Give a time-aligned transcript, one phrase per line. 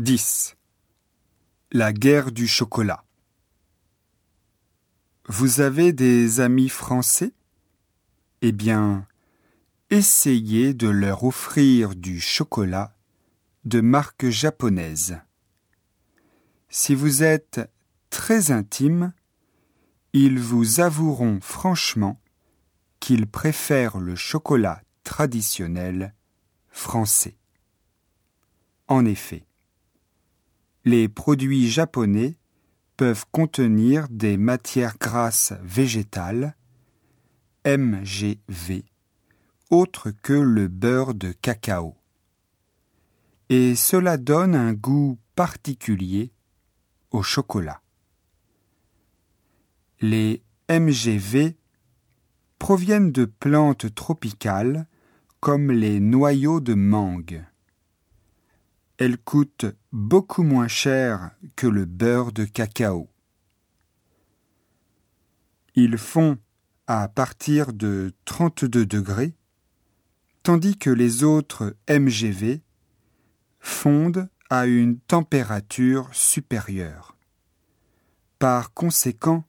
[0.00, 0.56] 10.
[1.70, 3.04] La guerre du chocolat.
[5.28, 7.32] Vous avez des amis français?
[8.42, 9.06] Eh bien,
[9.90, 12.96] essayez de leur offrir du chocolat
[13.64, 15.20] de marque japonaise.
[16.70, 17.60] Si vous êtes
[18.10, 19.12] très intime,
[20.12, 22.20] ils vous avoueront franchement
[22.98, 26.14] qu'ils préfèrent le chocolat traditionnel
[26.72, 27.36] français.
[28.88, 29.46] En effet,
[30.84, 32.36] les produits japonais
[32.96, 36.56] peuvent contenir des matières grasses végétales,
[37.66, 38.84] MGV,
[39.70, 41.96] autres que le beurre de cacao.
[43.48, 46.32] Et cela donne un goût particulier
[47.10, 47.80] au chocolat.
[50.00, 51.56] Les MGV
[52.58, 54.86] proviennent de plantes tropicales
[55.40, 57.44] comme les noyaux de mangue.
[58.98, 63.08] Elles coûtent beaucoup moins cher que le beurre de cacao.
[65.74, 66.38] Ils font
[66.86, 69.34] à partir de 32 degrés,
[70.42, 72.60] tandis que les autres MGV
[73.58, 77.16] fondent à une température supérieure.
[78.38, 79.44] Par conséquent,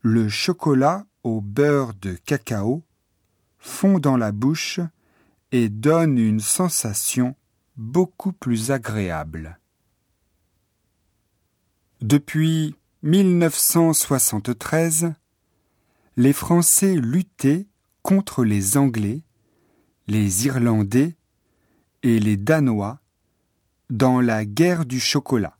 [0.00, 2.82] le chocolat au beurre de cacao
[3.58, 4.80] fond dans la bouche
[5.52, 7.36] et donne une sensation
[7.76, 9.58] beaucoup plus agréable.
[12.00, 15.12] Depuis 1973,
[16.16, 17.66] les Français luttaient
[18.02, 19.22] contre les Anglais,
[20.06, 21.16] les Irlandais
[22.02, 23.00] et les Danois
[23.90, 25.56] dans la guerre du chocolat.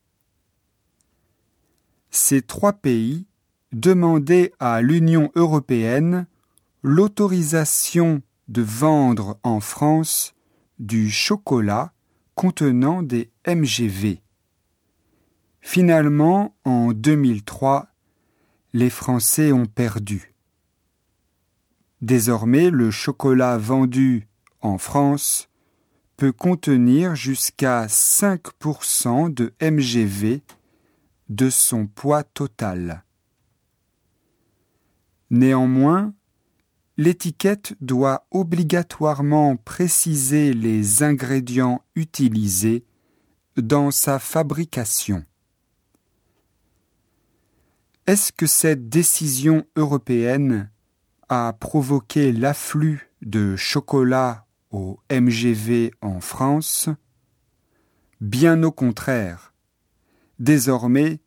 [2.10, 3.26] Ces trois pays
[3.72, 6.26] demandaient à l'Union européenne
[6.82, 10.34] l'autorisation de vendre en France
[10.78, 11.92] du chocolat
[12.40, 14.22] contenant des MGV.
[15.60, 17.88] Finalement, en 2003,
[18.72, 20.32] les Français ont perdu.
[22.00, 24.26] Désormais, le chocolat vendu
[24.62, 25.50] en France
[26.16, 30.42] peut contenir jusqu'à 5% de MGV
[31.28, 33.04] de son poids total.
[35.28, 36.14] Néanmoins,
[37.00, 42.84] l'étiquette doit obligatoirement préciser les ingrédients utilisés
[43.56, 45.24] dans sa fabrication.
[48.06, 50.70] Est-ce que cette décision européenne
[51.30, 56.90] a provoqué l'afflux de chocolat au MGV en France?
[58.20, 59.54] Bien au contraire.
[60.38, 61.20] Désormais,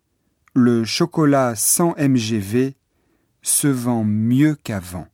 [0.53, 2.75] le chocolat sans MGV
[3.41, 5.07] se vend mieux qu'avant.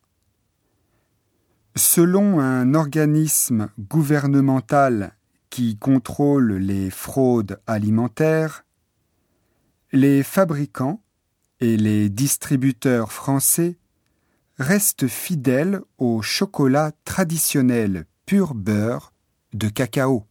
[1.80, 5.16] Selon un organisme gouvernemental
[5.50, 8.66] qui contrôle les fraudes alimentaires,
[9.94, 11.02] les fabricants
[11.62, 13.78] et les distributeurs français
[14.58, 19.14] restent fidèles au chocolat traditionnel pur beurre
[19.54, 20.26] de cacao.